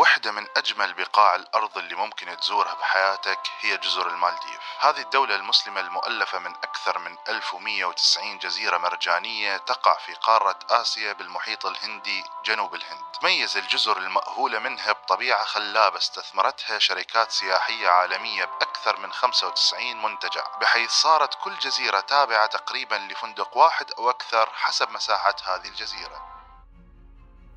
[0.00, 4.60] واحدة من أجمل بقاع الأرض اللي ممكن تزورها بحياتك هي جزر المالديف.
[4.80, 11.66] هذه الدولة المسلمة المؤلفة من أكثر من 1190 جزيرة مرجانية تقع في قارة آسيا بالمحيط
[11.66, 13.00] الهندي جنوب الهند.
[13.20, 20.90] تميز الجزر المأهولة منها بطبيعة خلابة استثمرتها شركات سياحية عالمية بأكثر من 95 منتجع بحيث
[20.90, 26.30] صارت كل جزيرة تابعة تقريبا لفندق واحد أو أكثر حسب مساحة هذه الجزيرة.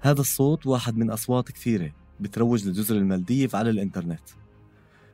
[0.01, 2.02] هذا الصوت واحد من أصوات كثيرة.
[2.19, 4.29] بتروج لجزر المالديف على الإنترنت.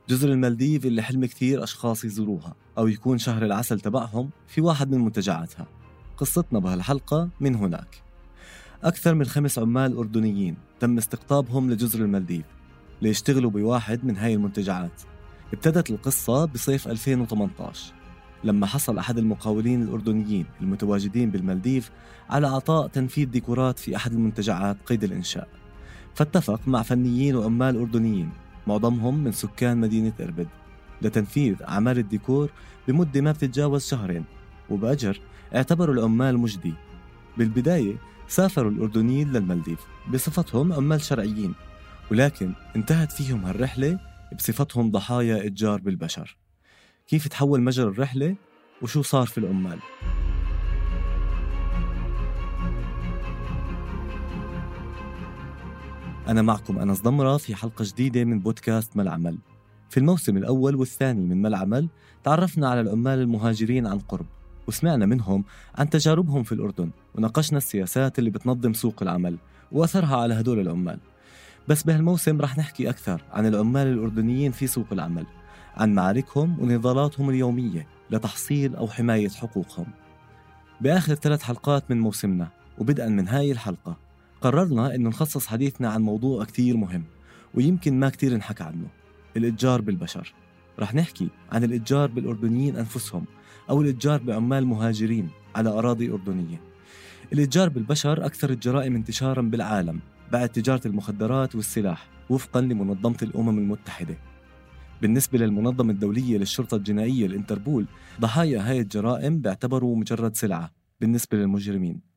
[0.09, 5.05] جزر المالديف اللي حلم كثير أشخاص يزوروها أو يكون شهر العسل تبعهم في واحد من
[5.05, 5.67] منتجعاتها.
[6.17, 8.03] قصتنا بهالحلقة من هناك.
[8.83, 12.45] أكثر من خمس عمال أردنيين تم استقطابهم لجزر المالديف
[13.01, 15.01] ليشتغلوا بواحد من هاي المنتجعات.
[15.53, 17.93] ابتدت القصة بصيف 2018
[18.43, 21.91] لما حصل أحد المقاولين الأردنيين المتواجدين بالمالديف
[22.29, 25.58] على عطاء تنفيذ ديكورات في أحد المنتجعات قيد الإنشاء.
[26.19, 28.29] فاتفق مع فنيين وعمال أردنيين
[28.67, 30.47] معظمهم من سكان مدينة إربد
[31.01, 32.51] لتنفيذ أعمال الديكور
[32.87, 34.25] بمدة ما بتتجاوز شهرين
[34.69, 35.21] وبأجر
[35.55, 36.73] اعتبروا العمال مجدي.
[37.37, 37.95] بالبداية
[38.27, 39.79] سافروا الأردنيين للمالديف
[40.13, 41.53] بصفتهم عمال شرعيين
[42.11, 43.99] ولكن انتهت فيهم هالرحلة
[44.37, 46.37] بصفتهم ضحايا إتجار بالبشر.
[47.07, 48.35] كيف تحول مجرى الرحلة؟
[48.81, 49.79] وشو صار في العمال؟
[56.29, 59.37] أنا معكم أنس ضمرة في حلقة جديدة من بودكاست ملعمل.
[59.89, 61.89] في الموسم الأول والثاني من ملعمل
[62.23, 64.25] تعرفنا على العمال المهاجرين عن قرب
[64.67, 65.43] وسمعنا منهم
[65.75, 69.37] عن تجاربهم في الأردن وناقشنا السياسات اللي بتنظم سوق العمل
[69.71, 70.99] وأثرها على هدول العمال.
[71.67, 75.25] بس بهالموسم رح نحكي أكثر عن العمال الأردنيين في سوق العمل
[75.75, 79.87] عن معاركهم ونضالاتهم اليومية لتحصيل أو حماية حقوقهم.
[80.81, 82.47] بآخر ثلاث حلقات من موسمنا
[82.77, 84.08] وبدءا من هاي الحلقة.
[84.41, 87.03] قررنا أنه نخصص حديثنا عن موضوع كتير مهم
[87.53, 88.87] ويمكن ما كتير انحكى عنه
[89.37, 90.33] الإتجار بالبشر.
[90.79, 93.25] رح نحكي عن الإتجار بالأردنيين أنفسهم
[93.69, 96.61] أو الإتجار بعمال مهاجرين على أراضي أردنية.
[97.33, 99.99] الإتجار بالبشر أكثر الجرائم انتشارا بالعالم
[100.31, 104.17] بعد تجارة المخدرات والسلاح وفقا لمنظمة الأمم المتحدة.
[105.01, 107.85] بالنسبة للمنظمة الدولية للشرطة الجنائية الإنتربول
[108.21, 110.71] ضحايا هاي الجرائم بيعتبروا مجرد سلعة
[111.01, 112.08] بالنسبة للمجرمين.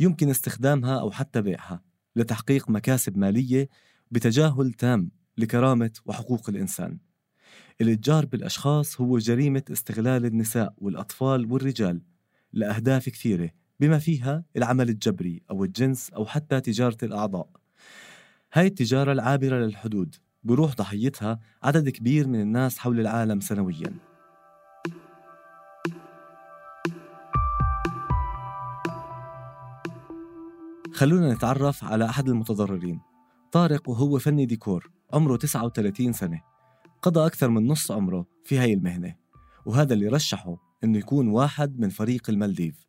[0.00, 1.82] يمكن استخدامها أو حتى بيعها
[2.16, 3.68] لتحقيق مكاسب مالية
[4.10, 6.98] بتجاهل تام لكرامة وحقوق الإنسان.
[7.80, 12.02] الإتجار بالأشخاص هو جريمة استغلال النساء والأطفال والرجال
[12.52, 17.48] لأهداف كثيرة بما فيها العمل الجبري أو الجنس أو حتى تجارة الأعضاء.
[18.52, 24.05] هاي التجارة العابرة للحدود بروح ضحيتها عدد كبير من الناس حول العالم سنوياً.
[30.96, 33.00] خلونا نتعرف على أحد المتضررين.
[33.52, 36.40] طارق وهو فني ديكور عمره 39 سنة.
[37.02, 39.14] قضى أكثر من نص عمره في هاي المهنة
[39.66, 42.86] وهذا اللي رشحه إنه يكون واحد من فريق المالديف.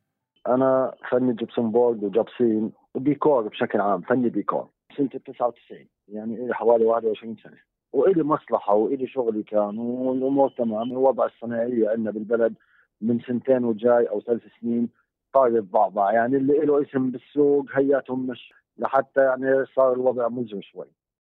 [0.47, 6.85] أنا فني gypsum board وجبسين وديكور بشكل عام فني ديكور سنة 99 يعني إلي حوالي
[6.85, 7.57] 21 سنة.
[7.93, 10.91] وإلي مصلحة وإلي شغلي كان والأمور تمام.
[10.91, 12.53] الوضع الصناعيه عندنا بالبلد
[13.01, 14.89] من سنتين وجاي أو ثلاث سنين
[15.37, 20.85] طاير بعضها يعني اللي له اسم بالسوق هياتهم مش لحتى يعني صار الوضع مزعج شوي.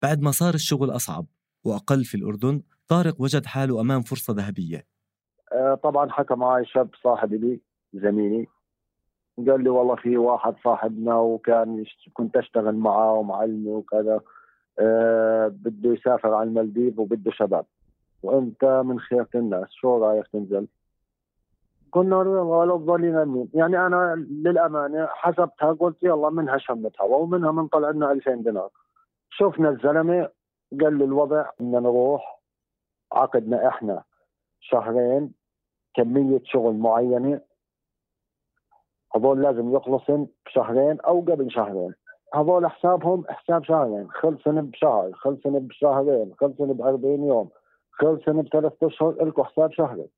[0.03, 1.25] بعد ما صار الشغل أصعب
[1.63, 4.85] وأقل في الأردن طارق وجد حاله أمام فرصة ذهبية.
[5.53, 7.59] آه طبعا حكى معي شاب صاحبي لي
[7.93, 8.47] زميلي.
[9.47, 11.85] قال لي والله في واحد صاحبنا وكان.
[12.13, 14.19] كنت أشتغل معاه ومعلمي وكذا.
[14.79, 17.65] آه بده يسافر على المالديف وبده شباب.
[18.23, 20.67] وأنت من خيرة الناس شو رأيك تنزل؟
[21.95, 27.67] له والله ضلينا نموت يعني أنا للأمانة حسبتها قلت يلا منها شمة هوا ومنها من
[27.67, 28.69] طلع لنا 2000 دينار.
[29.29, 30.29] شفنا الزلمة
[30.81, 32.41] قال لي الوضع بدنا نروح
[33.11, 34.03] عقدنا إحنا
[34.59, 35.33] شهرين
[35.95, 37.41] كمية شغل معينة.
[39.15, 41.93] هذول لازم يخلصن بشهرين أو قبل شهرين.
[42.35, 44.07] هذول حسابهم حساب شهرين.
[44.11, 47.49] خلصن بشهر خلصن بشهرين خلصن ب 40 يوم
[47.91, 50.09] خلصن بثلاث أشهر لكم حساب شهري.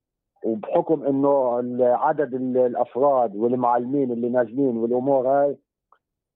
[0.46, 5.58] وبحكم إنه عدد الأفراد والمعلمين اللي نازلين والأمور هاي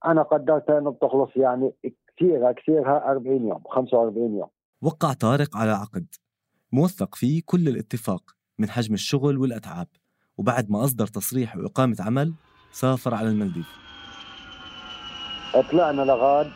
[0.05, 1.73] أنا قدرت انه بتخلص يعني
[2.17, 4.49] كثيرها كثيرها 40 يوم 45 يوم.
[4.81, 6.05] وقع طارق على عقد
[6.71, 8.21] موثق فيه كل الاتفاق
[8.59, 9.87] من حجم الشغل والأتعاب
[10.37, 12.33] وبعد ما أصدر تصريح وإقامة عمل
[12.71, 13.67] سافر على المالديف.
[15.71, 16.47] طلعنا لغاد.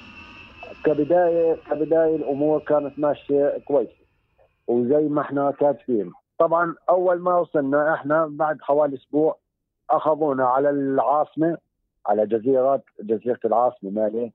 [0.86, 3.90] كبدايه كبداية الأمور كانت ماشية كويس
[4.68, 6.12] وزي ما إحنا كاتبين.
[6.40, 9.38] طبعا أول ما وصلنا إحنا بعد حوالي أسبوع
[9.90, 11.58] أخذونا على العاصمة
[12.08, 14.32] على جزيرة جزيرة العاصمة مالي.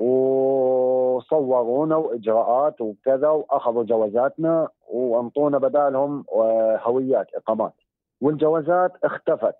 [0.00, 7.72] وصورونا وإجراءات وكذا وأخذوا جوازاتنا وأنطونا بدالهم آه، هويات إقامات.
[8.20, 9.56] والجوازات اختفت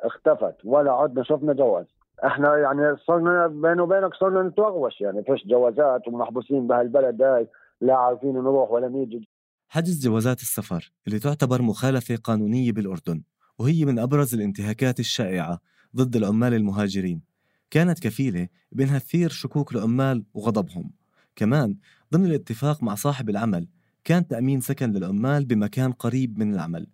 [0.00, 1.86] اختفت ولا عدنا شفنا جواز.
[2.24, 7.48] إحنا يعني صرنا بيني وبينك صرنا نتوغوش يعني فيش جوازات ومحبوسين بهالبلد هاي
[7.80, 9.28] لا عارفين نروح ولا نيجي.
[9.68, 13.22] حجز جوازات السفر اللي تعتبر مخالفة قانونية بالأردن
[13.58, 15.60] وهي من أبرز الانتهاكات الشائعة
[15.96, 17.22] ضد العمال المهاجرين.
[17.70, 20.90] كانت كفيلة بأنها تثير شكوك العمال وغضبهم.
[21.36, 21.76] كمان
[22.12, 23.68] ضمن الاتفاق مع صاحب العمل
[24.04, 26.86] كان تأمين سكن للعمال بمكان قريب من العمل.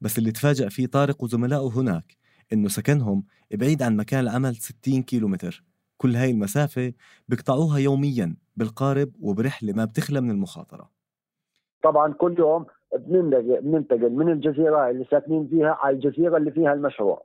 [0.00, 2.16] بس اللي تفاجأ فيه طارق وزملائه هناك
[2.52, 5.64] إنه سكنهم بعيد عن مكان العمل 60 كيلومتر.
[5.96, 6.92] كل هاي المسافة
[7.28, 10.99] بيقطعوها يوميا بالقارب وبرحلة ما بتخلى من المخاطرة.
[11.82, 12.66] طبعا كل يوم
[12.98, 17.22] بننتقل من الجزيرة اللي ساكنين فيها على الجزيرة اللي فيها المشروع.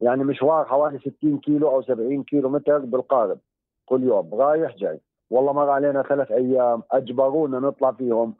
[0.00, 3.38] يعني مشوار حوالي 60 كيلو أو 70 كيلو متر بالقارب
[3.86, 5.00] كل يوم رايح جاي.
[5.30, 8.34] والله مر علينا ثلاث أيام أجبرونا نطلع فيهم.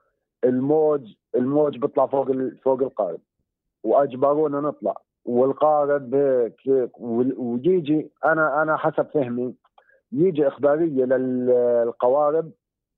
[0.44, 2.26] الموج الموج بيطلع فوق
[2.62, 3.20] فوق القارب
[3.84, 4.96] وأجبرونا نطلع.
[5.24, 9.54] والقارب هيك ويجي أنا أنا حسب فهمي
[10.12, 12.50] يجي إخبارية للقوارب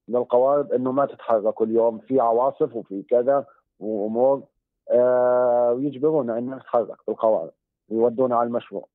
[0.08, 3.46] للقوارب إنه ما تتحركوا اليوم في عواصف وفي كذا
[3.78, 4.42] وأمور
[4.90, 7.52] آه ويجبرونا ان نتحرك بالقوارب
[7.88, 8.88] ويودونا على المشروع.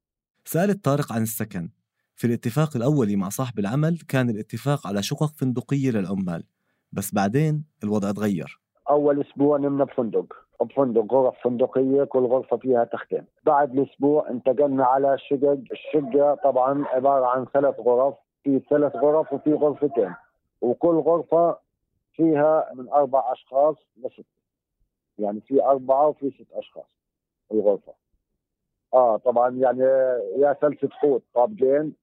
[0.46, 1.70] سألت طارق عن السكن.
[2.16, 6.44] في الاتفاق الأولي مع صاحب العمل كان الاتفاق على شقق فندقية للعمال
[6.92, 8.60] بس بعدين الوضع تغير
[8.90, 10.34] أول أسبوع نمنا بفندق.
[10.62, 13.26] بفندق غرف فندقية كل غرفة فيها تختين.
[13.46, 19.54] بعد الأسبوع انتقلنا على شقق الشقة طبعا عبارة عن ثلاث غرف في ثلاث غرف وفي
[19.54, 20.14] غرفتين.
[20.62, 21.58] وكل غرفة
[22.14, 24.26] فيها من أربع أشخاص لست.
[25.20, 26.90] يعني في أربعة وفي ست أشخاص
[27.52, 27.94] الغرفة.
[28.94, 29.84] آه طبعا يعني
[30.38, 31.94] يا سلسة حوت طابقين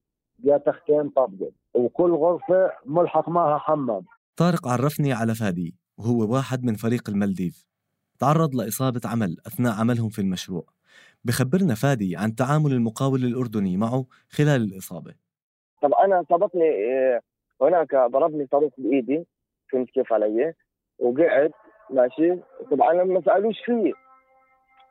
[0.45, 1.53] يا تختين طابقين.
[1.75, 4.05] وكل غرفة ملحق معها حمام.
[4.37, 7.67] طارق عرفني على فادي وهو واحد من فريق المالديف.
[8.19, 10.65] تعرض لإصابة عمل أثناء عملهم في المشروع.
[11.25, 15.15] بخبرنا فادي عن تعامل المقاول الأردني معه خلال الإصابة.
[15.83, 17.21] طب أنا صابتني آه،
[17.63, 19.27] هناك ضربني صاروخ بإيدي
[19.73, 20.55] فهمت كيف علي؟
[20.99, 21.51] وقعد
[21.91, 23.93] ماشي؟ طبعا ما سألوش فيه.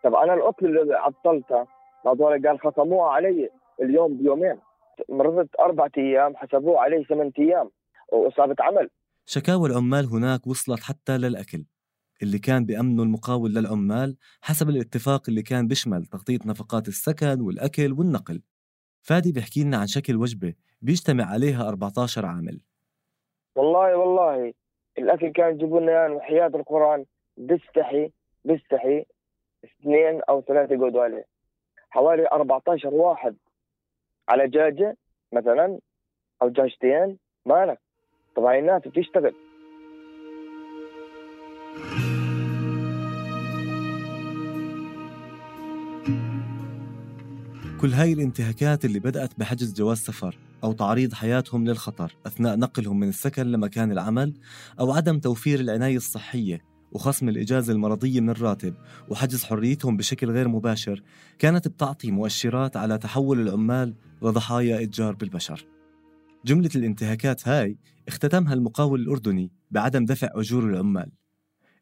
[0.04, 1.68] طب أنا القتل اللي عطلتها
[2.06, 3.50] هذول قال خصموها علي
[3.82, 4.60] اليوم بيومين.
[5.10, 7.70] مرضت أربعة أيام حسبوه علي ثمان أيام
[8.12, 8.90] وإصابة عمل.
[9.26, 11.66] شكاوى العمال هناك وصلت حتى للأكل.
[12.24, 18.42] اللي كان بأمنه المقاول للعمال حسب الاتفاق اللي كان بيشمل تغطية نفقات السكن والأكل والنقل.
[19.02, 22.62] فادي بيحكي لنا عن شكل وجبة بيجتمع عليها 14 عامل.
[23.56, 24.54] والله والله.
[24.98, 27.06] الأكل كان يجيبوا لنا يعني وحياة القرآن.
[27.38, 28.12] بيستحي
[28.46, 29.06] بيستحي.
[29.66, 31.26] اثنين أو ثلاثة يقعدوا عليه.
[31.90, 33.36] حوالي 14 واحد.
[34.30, 34.98] على دجاجة
[35.34, 35.80] مثلا
[36.42, 37.80] أو دجاجتين مالك؟
[38.36, 39.36] طبعا الناس بتشتغل.
[47.82, 50.38] كل هاي الانتهاكات اللي بدأت بحجز جواز سفر.
[50.66, 54.34] أو تعريض حياتهم للخطر أثناء نقلهم من السكن لمكان العمل
[54.80, 58.74] أو عدم توفير العناية الصحية وخصم الإجازة المرضية من الراتب
[59.10, 61.04] وحجز حريتهم بشكل غير مباشر
[61.40, 65.66] كانت بتعطي مؤشرات على تحول العمال لضحايا إتجار بالبشر.
[66.46, 71.12] جملة الانتهاكات هاي اختتمها المقاول الأردني بعدم دفع أجور العمال.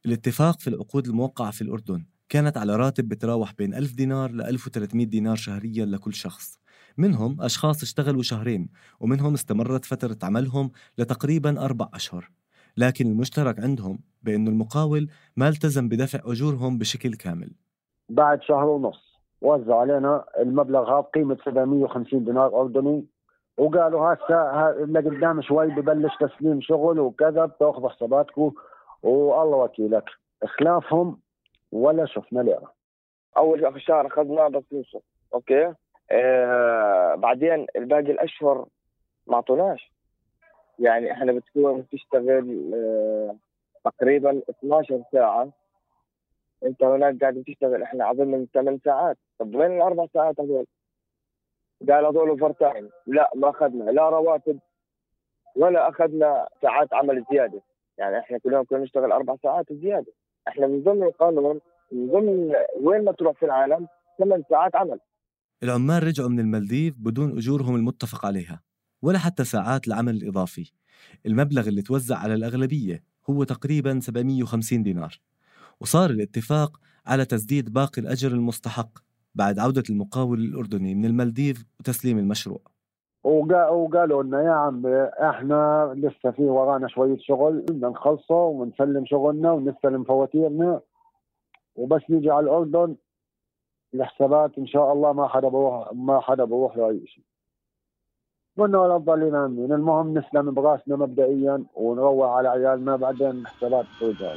[0.05, 5.05] الاتفاق في العقود الموقعة في الأردن كانت على راتب بتراوح بين 1000 دينار ل 1300
[5.05, 6.62] دينار شهريا لكل شخص.
[6.97, 8.69] منهم أشخاص اشتغلوا شهرين
[8.99, 12.29] ومنهم استمرت فترة عملهم لتقريبا أربع أشهر.
[12.77, 17.51] لكن المشترك عندهم بأنه المقاول ما التزم بدفع أجورهم بشكل كامل.
[18.09, 23.05] بعد شهر ونص وزع علينا المبلغ هذا قيمة 750 دينار أردني
[23.57, 28.51] وقالوا هسه لقدام شوي ببلش تسليم شغل وكذا بتاخذوا حساباتكم
[29.03, 30.09] والله وكيلك.
[30.59, 31.19] خلافهم
[31.71, 32.73] ولا شفنا ليره
[33.37, 34.63] أول في الشهر اخذنا بس
[35.33, 35.73] okay؟
[36.11, 38.65] آه بعدين الباقي الأشهر
[39.27, 39.91] ما أعطوناش.
[40.79, 43.35] يعني إحنا بتكون تشتغل آه
[43.85, 45.49] تقريبا 12 ساعة.
[46.63, 49.17] أنت هناك قاعد تشتغل إحنا اظن من ثمان ساعات.
[49.39, 50.65] طب وين الأربع ساعات هذول؟
[51.89, 53.91] قال هذول overtime لا ما أخذنا.
[53.91, 54.59] لا رواتب
[55.55, 57.61] ولا أخذنا ساعات عمل زيادة.
[57.97, 60.11] يعني إحنا كل يوم كنا نشتغل أربع ساعات زيادة.
[60.47, 63.87] إحنا من ضمن القانون من ضمن وين ما تروح في العالم
[64.19, 64.99] ثمان ساعات عمل.
[65.63, 68.61] العمال رجعوا من المالديف بدون أجورهم المتفق عليها
[69.01, 70.71] ولا حتى ساعات العمل الإضافي.
[71.25, 75.19] المبلغ اللي توزع على الأغلبية هو تقريبا 750 دينار.
[75.79, 78.89] وصار الاتفاق على تسديد باقي الأجر المستحق
[79.35, 82.61] بعد عودة المقاول الأردني من المالديف وتسليم المشروع.
[83.23, 84.85] وقالوا لنا يا عم
[85.29, 90.81] إحنا لسه في ورانا شوية شغل بدنا نخلصه ونسلم شغلنا ونستلم فواتيرنا
[91.75, 92.95] وبس نيجي على الأردن.
[93.93, 97.23] الحسابات إن شاء الله ما حدا بروح ما حدا بروح له اي شيء.
[98.57, 104.35] قلنا ولا ضلينا عاملين المهم نسلم براسنا مبدئيا ونروح على عيالنا بعدين الحسابات ترجع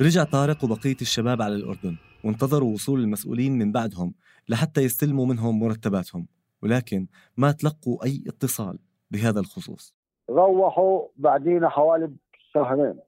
[0.00, 4.14] رجع طارق وبقية الشباب على الأردن وانتظروا وصول المسؤولين من بعدهم
[4.48, 6.26] لحتى يستلموا منهم مرتباتهم
[6.62, 8.78] ولكن ما تلقوا أي اتصال
[9.10, 9.94] بهذا الخصوص.
[10.30, 12.12] روحوا بعدين حوالي
[12.54, 12.98] شهرين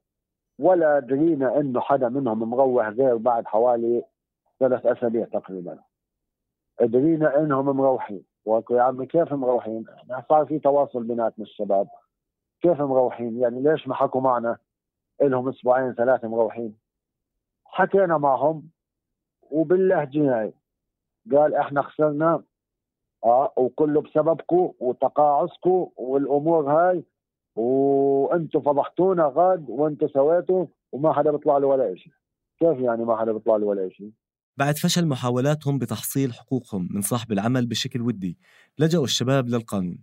[0.59, 4.03] ولا درينا إنه حدا منهم مروح غير بعد حوالي
[4.59, 5.79] ثلاث أسابيع تقريبا
[6.81, 11.87] درينا إنهم مروحين وقلت يا عمي كيف مروحين؟ إحنا صار في تواصل بيناتنا الشباب
[12.61, 14.57] كيف مروحين؟ يعني ليش ما حكوا معنا؟
[15.21, 16.77] لهم أسبوعين ثلاثة مروحين
[17.65, 18.69] حكينا معهم
[19.51, 20.53] وباللهجة هاي
[21.31, 22.43] قال إحنا خسرنا
[23.25, 27.03] آه وكله بسببكم وتقاعسكم والأمور هاي
[27.55, 32.13] وأنتم فضحتونا غاد وأنتم سويتوا وما حدا بيطلع له ولا شيء
[32.59, 34.11] كيف يعني ما حدا بيطلع له ولا شيء
[34.57, 38.37] بعد فشل محاولاتهم بتحصيل حقوقهم من صاحب العمل بشكل ودي
[38.79, 39.97] لجأوا الشباب للقانون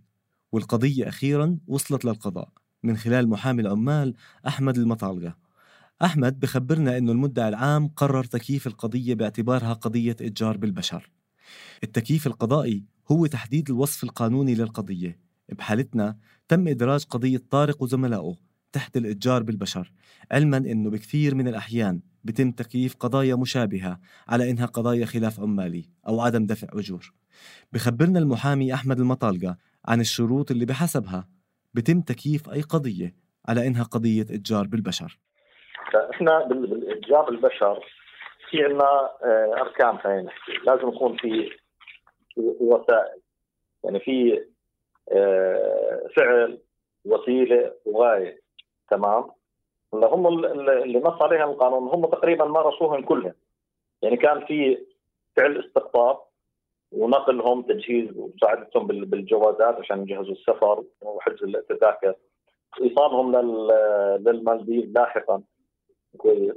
[0.51, 2.49] والقضية أخيرا وصلت للقضاء
[2.83, 4.13] من خلال محامي العمال
[4.47, 5.37] أحمد المطالقة.
[6.01, 11.11] أحمد بخبرنا أنه المدعي العام قرر تكييف القضية باعتبارها قضية إتجار بالبشر.
[11.83, 15.19] التكييف القضائي هو تحديد الوصف القانوني للقضية
[15.49, 16.17] بحالتنا
[16.53, 18.35] تم إدراج قضية طارق وزملائه
[18.73, 19.91] تحت الإتجار بالبشر
[20.31, 26.21] علما أنه بكثير من الأحيان بتم تكييف قضايا مشابهة على إنها قضايا خلاف عمالي أو
[26.21, 27.13] عدم دفع أجور.
[27.71, 29.57] بخبرنا المحامي أحمد المطالقة
[29.87, 31.27] عن الشروط اللي بحسبها
[31.73, 33.15] بتم تكييف أي قضية
[33.47, 35.19] على إنها قضية إتجار بالبشر.
[36.11, 37.85] إحنا بالإتجار بالبشر
[38.49, 38.89] في عندنا
[39.23, 40.51] آه، أركان خلينا نحكي.
[40.67, 41.49] لازم يكون في
[42.59, 43.21] وسائل.
[43.83, 44.43] يعني في
[46.15, 46.59] فعل
[47.05, 48.41] وسيلة وغاية.
[48.89, 49.31] تمام؟
[49.93, 53.33] اللي هم اللي نص عليها القانون هم تقريبا مارسوهم كلهم
[54.01, 54.85] يعني كان في
[55.37, 56.19] فعل استقطاب
[56.91, 62.15] ونقلهم تجهيز ومساعدتهم بالجوازات عشان يجهزوا السفر وحجز التذاكر.
[62.81, 63.35] إيصالهم
[64.27, 65.41] للمالديف لاحقا.
[66.17, 66.53] كويس.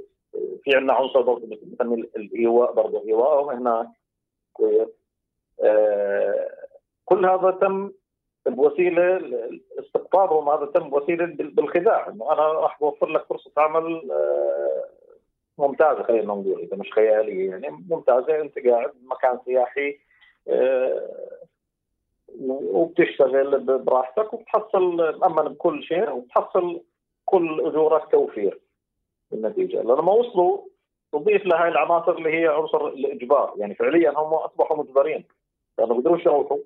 [0.63, 3.87] في عندنا عنصر برضه بنسميه الايواء برضه ايواءهم هناك.
[4.53, 4.87] كويس.
[5.63, 6.49] آه
[7.05, 7.91] كل هذا تم
[8.55, 9.21] بوسيله
[9.79, 12.07] استقطابهم هذا تم بوسيله بالخداع.
[12.07, 14.83] إنه أنا راح بوفر لك فرصة عمل آه
[15.57, 18.41] ممتازة خلينا نقول إذا مش خيالية يعني ممتازة.
[18.41, 19.97] أنت قاعد بمكان سياحي
[20.47, 21.37] آه
[22.49, 26.81] وبتشتغل براحتك وبتحصل مأمن بكل شيء وبتحصل
[27.25, 28.59] كل اجورك توفير
[29.31, 29.81] بالنتيجة.
[29.81, 30.57] لما وصلوا
[31.11, 33.53] تضيف لهي العناصر اللي هي عنصر الإجبار.
[33.57, 35.25] يعني فعليا هم أصبحوا مجبرين.
[35.77, 36.57] لأنه بيقدروش يروحوا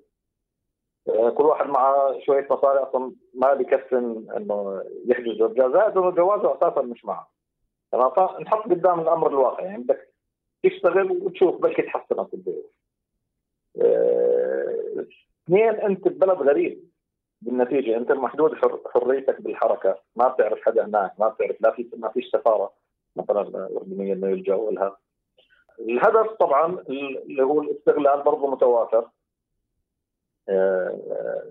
[1.06, 5.36] كل واحد معه شوية مصاري أصلا ما بكفي إنه يحجز.
[5.56, 7.30] زائد انه جوازه أساسا مش معه.
[8.40, 9.64] نحط قدام الأمر الواقع.
[9.64, 10.08] يعني بدك
[10.62, 12.72] تشتغل وتشوف بلكي تحسنك البيت.
[13.82, 15.06] آه،
[15.44, 16.84] اثنين أنت ببلد غريب
[17.42, 17.96] بالنتيجة.
[17.96, 18.54] أنت محدود
[18.94, 19.98] حريتك بالحركة.
[20.16, 21.12] ما بتعرف حدا هناك.
[21.20, 22.72] ما بتعرف لا في ما فيش سفارة
[23.16, 24.96] مثلا أردنية إنه يلجأوا لها.
[25.80, 29.08] الهدف طبعا اللي هو الاستغلال برضه متوافر
[30.48, 31.42] آه،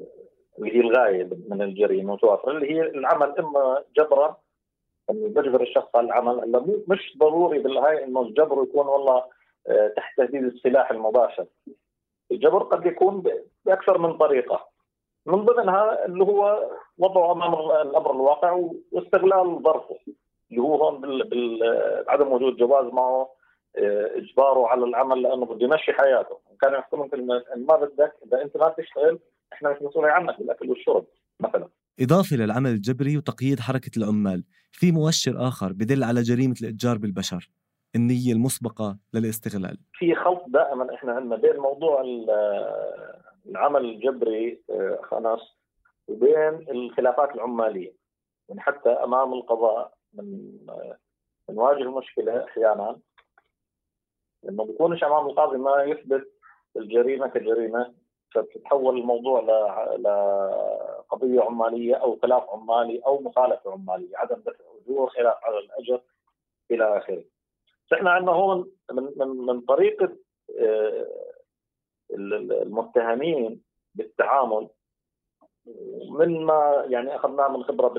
[0.59, 4.37] اللي هي الغاية من الجريمة متوافره اللي هي العمل إما جبرا
[5.09, 9.23] انه بجبر الشخص على العمل مش ضروري بالهاي إنه الجبر يكون والله
[9.67, 11.45] آه، تحت تهديد السلاح المباشر.
[12.31, 13.23] الجبر قد يكون
[13.65, 14.67] بأكثر من طريقة.
[15.25, 17.53] من ضمنها اللي هو وضعه أمام
[17.87, 19.95] الأمر الواقع واستغلال ظرفه
[20.51, 21.23] اللي هو هون
[22.07, 23.29] بعدم وجود جواز معه
[23.77, 26.37] آه، إجباره على العمل لأنه بده يمشي حياته.
[26.61, 29.19] كان يحكمهم ان ما بدك إذا أنت ما تشتغل
[29.53, 31.05] إحنا مش مسؤولين عنك بالاكل والشرب
[31.39, 31.69] مثلا.
[31.99, 37.49] إضافة للعمل الجبري وتقييد حركة العمال في مؤشر آخر بدل على جريمة الإتجار بالبشر
[37.95, 39.77] النية المسبقة للاستغلال.
[39.93, 42.01] في خلط دائما إحنا عندنا بين موضوع
[43.47, 45.41] العمل الجبري آه، انس
[46.07, 47.93] وبين الخلافات العمالية
[48.49, 50.51] يعني حتى أمام القضاء من
[51.49, 52.99] بنواجه مشكلة أحيانا
[54.49, 56.31] انه بيكونش أمام القاضي ما يثبت
[56.77, 57.93] الجريمة كجريمة
[58.33, 59.39] فبتتحول الموضوع
[59.95, 66.01] لقضيه عمالية أو خلاف عمالي أو مخالفة عمالية عدم دفع أجور خلاف على الأجر
[66.71, 67.23] إلى آخره.
[67.91, 70.17] فإحنا عندنا هون من من من طريقه
[72.11, 73.61] المتهمين
[73.95, 74.69] بالتعامل
[76.09, 77.93] من ما يعني أخذناه من خبرة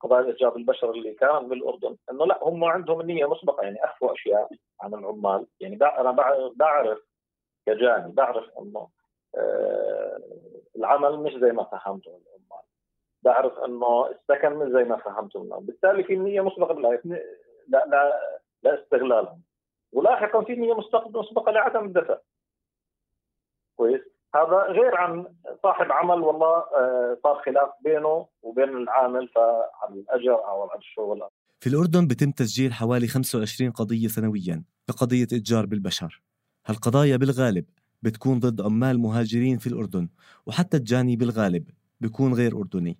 [0.00, 4.48] قضايا الاتجار بالبشر اللي كان بالأردن إنه لا هم عندهم النية مسبقة يعني أخفوا أشياء
[4.80, 6.10] عن العمال يعني أنا
[6.56, 6.98] بعرف
[7.66, 8.88] كجاني بعرف إنه
[9.36, 10.18] آه
[10.76, 12.64] العمل مش زي ما فهمته العمال
[13.22, 16.74] بعرف إنه السكن مش زي ما فهمته بالتالي في نية مسبقة
[17.68, 18.12] لا لا
[18.62, 19.42] لا استغلالهم
[19.92, 20.74] ولاحقا في نية
[21.14, 22.18] مسبقة لعدم الدفع
[23.76, 24.00] كويس؟
[24.34, 25.26] هذا غير عن
[25.62, 31.28] صاحب عمل والله آه، صار خلاف بينه وبين العامل فعن الأجر أو عن الشغل.
[31.60, 36.22] في الأردن بتم تسجيل حوالي 25 قضية سنويا بقضية إتجار بالبشر.
[36.66, 37.64] هالقضايا بالغالب
[38.02, 40.08] بتكون ضد عمال مهاجرين في الأردن
[40.46, 41.68] وحتى الجاني بالغالب
[42.00, 42.98] بيكون غير أردني.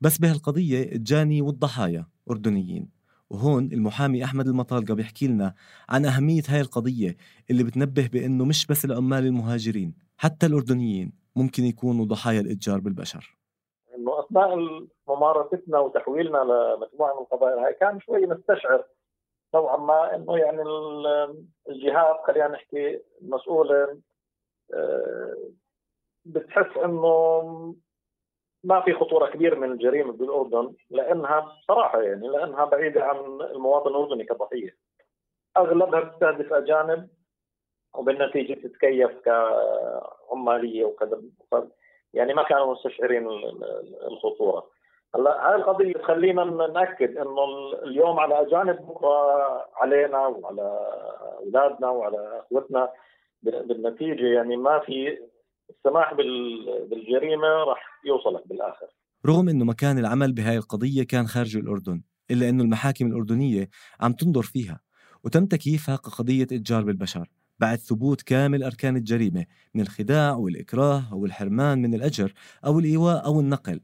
[0.00, 2.88] بس بهالقضية الجاني والضحايا أردنيين.
[3.30, 5.54] وهون المحامي أحمد المطالقة بيحكي لنا
[5.88, 7.16] عن أهمية هاي القضية
[7.50, 13.36] اللي بتنبه بأنه مش بس العمال المهاجرين حتى الأردنيين ممكن يكونوا ضحايا الإتجار بالبشر.
[13.94, 14.56] إنه أثناء
[15.08, 18.84] ممارستنا وتحويلنا لمجموعة من القضايا هاي كان شوي نستشعر
[19.54, 20.62] نوعا ما إنه يعني
[21.68, 24.00] الجهات خلينا نحكي المسؤوله
[24.74, 25.36] آه،
[26.24, 27.74] بتحس إنه
[28.64, 34.24] ما في خطورة كبيرة من الجريمة بالأردن لأنها بصراحة يعني لأنها بعيدة عن المواطن الأردني
[34.24, 34.76] كضحية.
[35.56, 37.08] أغلبها بتستهدف أجانب
[37.94, 41.22] وبالنتيجة تتكيف كعمالية وكذا
[42.14, 43.28] يعني ما كانوا مستشعرين
[44.06, 44.66] الخطورة.
[45.14, 49.16] هلا هاي القضية تخلينا نأكد إنه اليوم على اجانب بكره
[49.76, 50.78] علينا وعلى
[51.38, 52.88] أولادنا وعلى أخوتنا
[53.42, 55.18] بالنتيجة يعني ما في
[55.70, 56.14] السماح
[56.90, 58.86] بالجريمة راح يوصلك بالآخر.
[59.26, 63.68] رغم إنه مكان العمل بهاي القضية كان خارج الأردن إلا إنه المحاكم الأردنية
[64.00, 64.80] عم تنظر فيها.
[65.24, 71.82] وتم تكييفها كقضيه إتجار بالبشر بعد ثبوت كامل أركان الجريمة من الخداع والإكراه أو الحرمان
[71.82, 72.32] من الأجر
[72.66, 73.80] أو الإيواء أو النقل.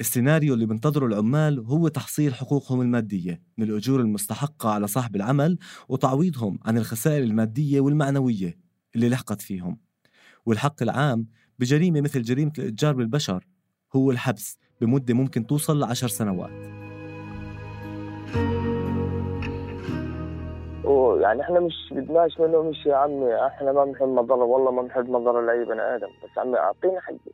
[0.00, 6.58] السيناريو اللي بنتظره العمال هو تحصيل حقوقهم المادية من الأجور المستحقة على صاحب العمل وتعويضهم
[6.64, 8.58] عن الخسائر المادية والمعنوية
[8.94, 9.78] اللي لحقت فيهم.
[10.46, 11.26] والحق العام
[11.58, 13.46] بجريمة مثل جريمة الإتجار بالبشر
[13.96, 16.82] هو الحبس بمدة ممكن توصل لعشر سنوات.
[21.22, 25.10] يعني إحنا مش بدناش منه مش يا عمي إحنا ما بنحب مضره والله ما بنحب
[25.10, 27.32] مضره لاي بني آدم بس عمي اعطينا حقي.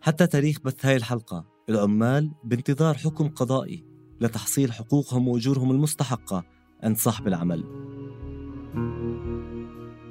[0.00, 3.84] حتى تاريخ بث هاي الحلقة العمال بانتظار حكم قضائي
[4.20, 6.44] لتحصيل حقوقهم وأجورهم المستحقة
[6.82, 7.64] عند صاحب العمل.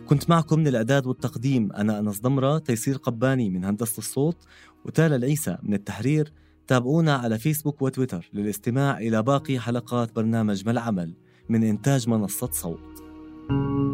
[0.05, 4.37] كنت معكم من الإعداد والتقديم أنا أنس ضمرة تيسير قباني من هندسة الصوت
[4.85, 6.33] وتالا العيسى من التحرير.
[6.67, 11.15] تابعونا على فيسبوك وتويتر للاستماع إلى باقي حلقات برنامج ما العمل
[11.49, 12.79] من إنتاج منصة صوت.
[13.49, 13.92] thank you